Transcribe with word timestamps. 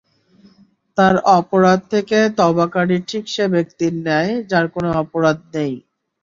আর 0.97 1.15
অপরাধ 1.37 1.79
থেকে 1.93 2.17
তাওবাকারী 2.37 2.97
ঠিক 3.09 3.23
সে 3.27 3.43
ব্যক্তির 3.53 3.93
ন্যায়, 3.99 4.31
যার 4.51 4.65
কোন 4.73 4.85
অপরাধ 5.01 5.37
নেই। 5.53 5.73